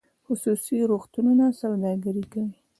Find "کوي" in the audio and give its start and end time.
2.31-2.53